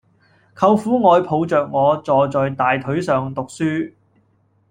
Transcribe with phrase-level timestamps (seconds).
[0.59, 3.93] 舅父愛抱着我坐在大腿上讀書